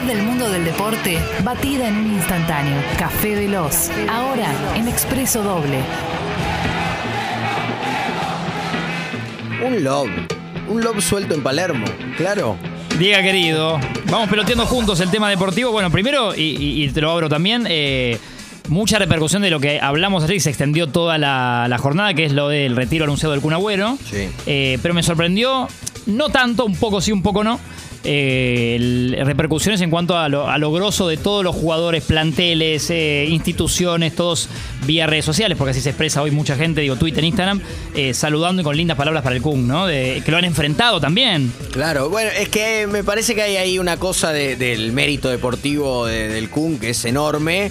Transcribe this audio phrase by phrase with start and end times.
[0.00, 2.76] actualidad del mundo del deporte, batida en un instantáneo.
[2.98, 5.78] Café Veloz, ahora en Expreso Doble.
[9.66, 10.08] Un lob.
[10.68, 11.84] Un lob suelto en Palermo,
[12.16, 12.56] claro.
[12.98, 13.78] Diga querido,
[14.10, 15.72] vamos peloteando juntos el tema deportivo.
[15.72, 18.18] Bueno, primero, y, y- y te lo abro también, eh,
[18.68, 22.24] mucha repercusión de lo que hablamos ayer y se extendió toda la, la jornada, que
[22.24, 23.96] es lo del retiro anunciado del Kun Agüero.
[24.08, 24.28] Sí.
[24.46, 25.66] Eh, pero me sorprendió,
[26.06, 27.58] no tanto, un poco sí, un poco no.
[28.04, 34.14] Eh, repercusiones en cuanto a lo, a grosso de todos los jugadores, planteles, eh, instituciones,
[34.14, 34.48] todos
[34.86, 37.60] vía redes sociales, porque así se expresa hoy mucha gente, digo Twitter, Instagram,
[37.94, 39.86] eh, saludando y con lindas palabras para el Kun, ¿no?
[39.86, 41.52] Que lo han enfrentado también.
[41.72, 46.06] Claro, bueno, es que me parece que hay ahí una cosa de- del mérito deportivo
[46.06, 47.70] de- del Kun que es enorme,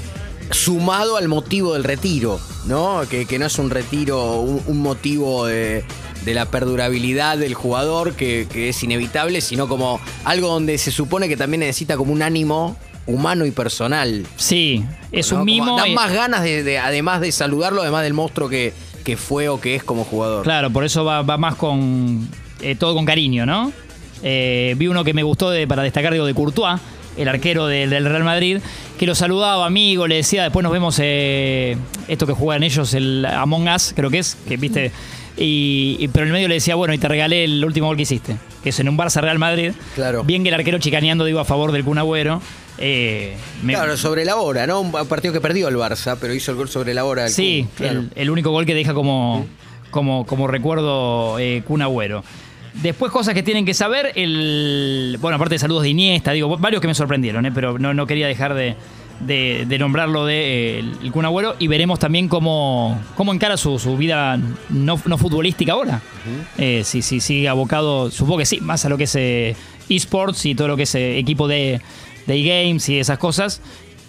[0.52, 3.02] sumado al motivo del retiro, ¿no?
[3.10, 5.84] Que, no es un retiro, un motivo de,
[6.26, 11.28] de la perdurabilidad del jugador que, que es inevitable, sino como algo donde se supone
[11.28, 12.76] que también necesita como un ánimo
[13.08, 14.26] humano y personal.
[14.36, 15.40] Sí, es ¿no?
[15.40, 15.78] un Como mimo.
[15.78, 19.60] Dan más ganas de, de- además de saludarlo, además del monstruo que, que fue o
[19.60, 20.44] que es como jugador.
[20.44, 22.28] Claro, por eso va, va más con.
[22.62, 23.72] eh, todo con cariño, ¿no?
[24.22, 26.80] Eh, vi uno que me gustó de- para destacar, digo, de Courtois,
[27.18, 28.60] el arquero del, del Real Madrid,
[29.00, 33.26] que lo saludaba, amigo, le decía, después nos vemos eh, esto que juegan ellos, el
[33.26, 34.92] Among Us, creo que es, que viste.
[35.40, 37.96] Y, y- pero en el medio le decía, bueno, y te regalé el último gol
[37.96, 39.72] que hiciste, que es en un Barça Real Madrid.
[39.96, 40.24] Claro.
[40.24, 42.42] Bien que el arquero chicaneando, digo, a favor del Kun Agüero.
[42.78, 44.82] Eh, me- Claro, sobre la hora, ¿no?
[44.82, 47.24] Un partido que perdió el Barça, pero hizo el gol sobre la hora.
[47.24, 48.00] del Sí, Kun, claro.
[48.00, 49.46] el, el único gol que deja como,
[49.92, 52.24] como, como recuerdo eh, Kun Agüero.
[52.74, 56.82] Después cosas que tienen que saber, el bueno, aparte de saludos de Iniesta, digo, varios
[56.82, 58.76] que me sorprendieron, eh, pero no, no quería dejar de,
[59.20, 63.78] de- de nombrarlo de eh, el Kun Agüero y veremos también cómo, cómo encara su,
[63.80, 64.38] su vida
[64.70, 66.02] no, no futbolística ahora.
[66.58, 69.56] Eh, si, si sigue abocado, supongo que sí, más a lo que es eh,
[69.90, 71.82] esports y todo lo que es eh, equipo de,
[72.28, 73.62] de e-games y esas cosas,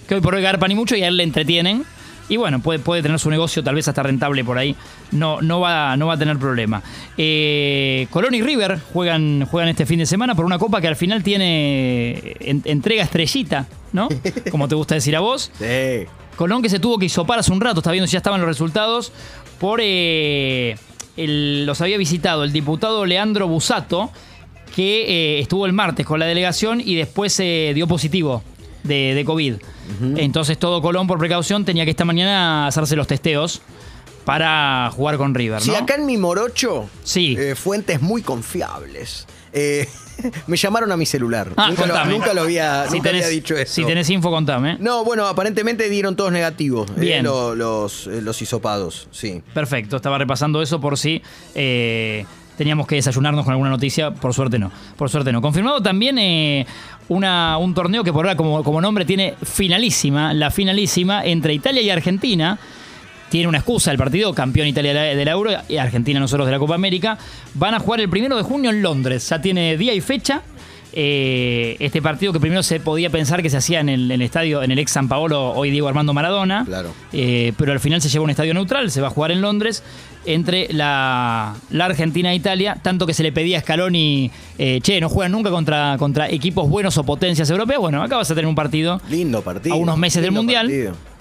[0.08, 1.84] que hoy por hoy garpan y mucho y a él le entretienen.
[2.28, 4.76] Y bueno, puede, puede tener su negocio tal vez hasta rentable por ahí.
[5.10, 6.80] No, no, va, no va a tener problema.
[7.18, 10.94] Eh, Colón y River juegan, juegan este fin de semana por una copa que al
[10.94, 14.08] final tiene en- entrega estrellita, ¿no?
[14.50, 15.50] Como te gusta decir a vos.
[15.58, 16.06] Sí.
[16.36, 18.48] Colón que se tuvo que hisopar hace un rato, está viendo si ya estaban los
[18.48, 19.12] resultados,
[19.58, 20.76] por eh,
[21.16, 24.10] el- los había visitado el diputado Leandro Busato,
[24.74, 28.42] que eh, estuvo el martes con la delegación y después se dio positivo
[28.84, 29.54] de, de COVID.
[30.16, 33.60] Entonces todo Colón por precaución tenía que esta mañana hacerse los testeos
[34.30, 35.78] para jugar con River, Sí, ¿no?
[35.78, 37.34] acá en mi morocho, Sí.
[37.36, 39.26] eh, fuentes muy confiables.
[39.52, 39.88] eh,
[40.46, 41.48] me llamaron a mi celular.
[41.56, 42.12] Ah, nunca, lo, contame.
[42.12, 43.74] nunca lo había, Si nunca tenés- había dicho eso.
[43.74, 44.76] Si tenés info, contame.
[44.78, 46.88] No, bueno, aparentemente dieron todos negativos.
[46.90, 47.24] eh, Bien.
[47.24, 49.42] lo- los, los hisopados, sí.
[49.52, 51.20] Perfecto, estaba repasando eso por si
[52.56, 54.12] teníamos que desayunarnos con alguna noticia.
[54.12, 54.70] Por suerte no.
[54.96, 55.40] Por suerte no.
[55.42, 56.66] Confirmado también eh,
[57.08, 61.82] una, un torneo que por ahora como, como nombre tiene finalísima, la finalísima entre Italia
[61.82, 62.56] y Argentina.
[63.30, 66.52] Tiene una excusa el partido, campeón Italia de la- del Euro y Argentina nosotros de
[66.52, 67.16] la Copa América.
[67.54, 69.28] Van a jugar el primero de junio en Londres.
[69.28, 70.42] Ya tiene día y fecha.
[70.92, 74.22] Eh, este partido que primero se podía pensar que se hacía en el, en el
[74.22, 76.64] estadio, en el ex San Paolo, hoy Diego Armando Maradona.
[76.64, 76.92] Claro.
[77.12, 79.40] Eh, pero al final se lleva a un estadio neutral, se va a jugar en
[79.40, 79.82] Londres
[80.26, 85.00] entre la, la Argentina e Italia, tanto que se le pedía a Scaloni, eh, che,
[85.00, 87.78] no juegan nunca contra, contra equipos buenos o potencias europeas.
[87.80, 89.74] Bueno, acá vas a tener un partido Lindo partido.
[89.74, 90.68] a unos meses del Mundial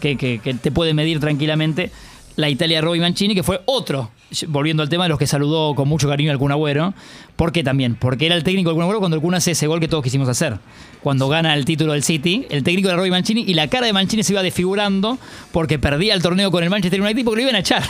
[0.02, 1.92] que- que te puede medir tranquilamente
[2.40, 4.12] la Italia de Roby Mancini, que fue otro,
[4.48, 6.94] volviendo al tema de los que saludó con mucho cariño al Kun Agüero.
[7.36, 7.96] ¿Por qué también?
[7.96, 10.04] Porque era el técnico del Kun Agüero cuando el Kun hace ese gol que todos
[10.04, 10.58] quisimos hacer.
[11.02, 13.94] Cuando gana el título del City, el técnico de Roby Mancini y la cara de
[13.94, 15.18] Mancini se iba desfigurando
[15.52, 17.84] porque perdía el torneo con el Manchester United porque lo iban a echar.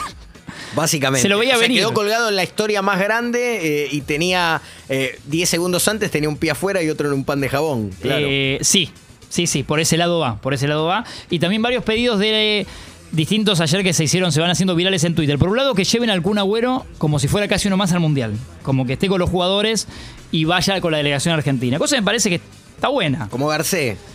[0.74, 1.22] Básicamente.
[1.22, 1.78] Se lo veía O sea, venir.
[1.78, 6.28] quedó colgado en la historia más grande eh, y tenía eh, 10 segundos antes tenía
[6.28, 7.90] un pie afuera y otro en un pan de jabón.
[8.00, 8.26] Claro.
[8.28, 8.90] Eh, sí,
[9.28, 11.04] sí, sí, por ese lado va, por ese lado va.
[11.30, 12.66] Y también varios pedidos de
[13.12, 15.38] distintos ayer que se hicieron, se van haciendo virales en Twitter.
[15.38, 18.00] Por un lado, que lleven al Kun Agüero como si fuera casi uno más al
[18.00, 18.34] Mundial.
[18.62, 19.88] Como que esté con los jugadores
[20.30, 21.78] y vaya con la delegación argentina.
[21.78, 22.40] Cosa que me parece que
[22.74, 23.28] está buena.
[23.28, 23.98] Como Garcés.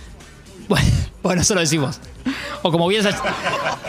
[0.68, 0.88] Bueno,
[1.22, 2.00] bueno, eso lo decimos.
[2.68, 3.12] O como Bielsa,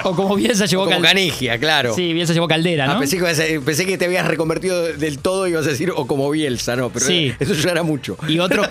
[0.05, 1.95] o como Bielsa llevó Como Cal- Canigia, claro.
[1.95, 2.99] Sí, Bielsa llevó Caldera, Ah, ¿no?
[2.99, 6.77] pensé, que pensé te habías reconvertido del todo y ibas a decir o como Bielsa,
[6.77, 7.33] no, pero Sí.
[7.41, 8.19] eso ya era mucho.
[8.29, 8.65] Y, otro,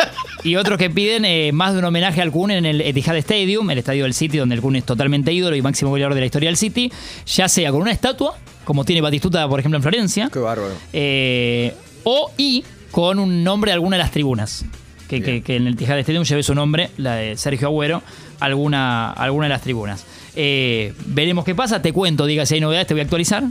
[0.44, 3.68] y otros que piden eh, más de un homenaje al Kun en el Etihad Stadium,
[3.72, 6.26] el estadio del City, donde el Kun es totalmente ídolo y máximo goleador de la
[6.28, 6.92] historia del City,
[7.26, 10.72] ya sea con una estatua, como tiene Batistuta, por ejemplo, en Florencia, Qué bárbaro.
[10.94, 11.74] eh,
[12.04, 14.66] o y con un nombre de alguna de las tribunas.
[15.10, 18.02] Que, que- que en el Etihad Stadium lleve su nombre, la de Sergio Agüero,
[18.40, 20.06] alguna, alguna de las tribunas.
[20.36, 23.44] Eh, veremos qué pasa, te cuento, diga si hay novedades, te voy a actualizar.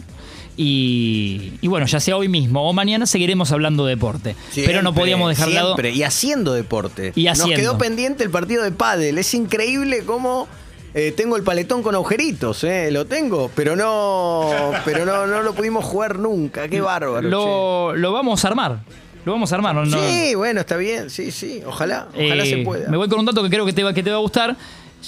[0.57, 4.37] Y, y bueno, ya sea hoy mismo o mañana seguiremos hablando de deporte.
[4.55, 5.69] Pero no Siempre, podíamos dejar de lado.
[5.75, 5.91] siempre.
[5.91, 7.13] Y haciendo deporte.
[7.17, 7.57] Y haciendo.
[7.57, 9.19] Nos quedó pendiente el partido de pádel.
[9.19, 10.47] Es increíble cómo
[10.95, 15.55] eh, tengo el paletón con agujeritos, eh, lo tengo, pero no, pero no, no lo
[15.55, 16.69] pudimos jugar nunca.
[16.69, 17.21] Qué bárbaro.
[17.29, 18.79] Lo, lo vamos a armar.
[19.25, 19.75] Lo vamos a armar.
[19.75, 19.87] ¿no?
[19.87, 21.11] Sí, bueno, está bien.
[21.11, 21.63] Sí, sí.
[21.67, 22.91] Ojalá, ojalá Eh, se pueda.
[22.91, 24.57] Me voy con un dato que creo que te va, que te va a gustar,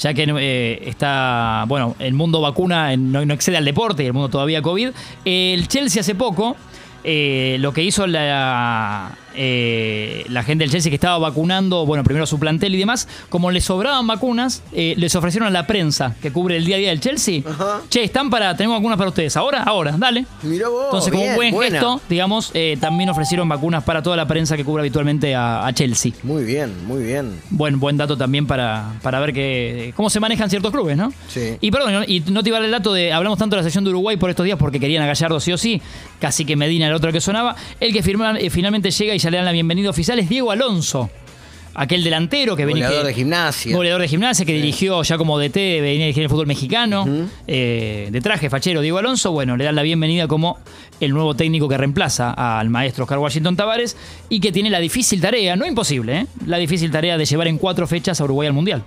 [0.00, 4.06] ya que eh, está, bueno, el mundo vacuna eh, no, no excede al deporte y
[4.06, 4.90] el mundo todavía COVID.
[5.24, 6.56] El Chelsea hace poco,
[7.04, 12.26] eh, lo que hizo la, eh, la gente del Chelsea que estaba vacunando, bueno, primero
[12.26, 16.32] su plantel y demás, como les sobraban vacunas, eh, les ofrecieron a la prensa que
[16.32, 17.80] cubre el día a día del Chelsea, Ajá.
[17.88, 20.24] che, están para, tenemos vacunas para ustedes, ahora, ahora, dale.
[20.42, 21.70] Mirá vos, Entonces, como bien, un buen buena.
[21.78, 25.72] gesto, digamos, eh, también ofrecieron vacunas para toda la prensa que cubre habitualmente a- a
[25.72, 26.12] Chelsea.
[26.22, 27.40] Muy bien, muy bien.
[27.50, 31.12] Buen, buen dato también para, para ver que, cómo se manejan ciertos clubes, ¿no?
[31.28, 31.56] Sí.
[31.60, 33.12] Y perdón, y no te iba a dar el dato de.
[33.12, 35.52] Hablamos tanto de la sección de Uruguay por estos días porque querían a Gallardo sí
[35.52, 35.80] o sí.
[36.20, 37.54] Casi que Medina era el otro que sonaba.
[37.80, 41.10] El que firma- finalmente llega y ya le dan la bienvenida oficial es Diego Alonso.
[41.74, 42.86] Aquel delantero que venía.
[42.86, 43.76] Goleador de gimnasia.
[43.76, 47.04] Goleador de gimnasia que dirigió ya como DT, venía a dirigir el fútbol mexicano.
[47.48, 49.32] eh, de traje, fachero, Diego Alonso.
[49.32, 50.58] Bueno, le dan la bienvenida como
[51.00, 52.30] el nuevo técnico que reemplaza
[52.60, 53.96] al maestro Oscar Washington Tavares
[54.28, 56.26] y que tiene la difícil tarea, no imposible, ¿eh?
[56.46, 58.82] la difícil tarea de llevar en cuatro fechas a Uruguay al Mundial.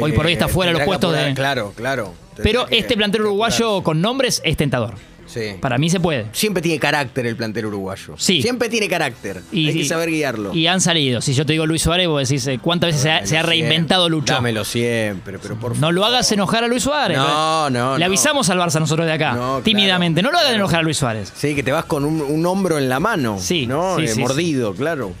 [0.00, 2.14] Hoy por hoy está fuera tendrá los puestos de- Claro, claro.
[2.42, 4.94] Pero que- este plantel que uruguayo con nombres es tentador.
[5.26, 5.56] Sí.
[5.60, 6.26] Para mí se puede.
[6.32, 8.14] Siempre tiene carácter el plantel uruguayo.
[8.18, 8.42] Sí.
[8.42, 9.42] Siempre tiene carácter.
[9.52, 10.54] Hay que saber guiarlo.
[10.54, 11.20] Y han salido.
[11.20, 13.42] Si yo te digo Luis Suárez, vos decís, eh, ¿cuántas veces se ha, se ha
[13.42, 14.34] Dámelo reinventado siempre, Lucho?
[14.34, 17.16] Dámelo siempre, pero por No lo hagas enojar a Luis Suárez.
[17.18, 18.06] No, no, Le no.
[18.06, 20.22] avisamos al Barça nosotros de acá, No, claro, tímidamente.
[20.22, 20.54] No lo claro.
[20.56, 21.32] enojar a Luis Suárez.
[21.34, 23.36] Sí, que te vas con un, un hombro en la mano.
[23.38, 23.96] Sí, ¿no?
[23.96, 25.12] sí, Eh, sí, mordido, claro.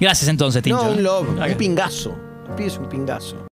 [0.00, 0.94] Gracias entonces, Tincho.
[0.96, 1.52] No, un Acá.
[1.52, 2.16] un pingazo.
[2.56, 3.36] Pides un pingazo.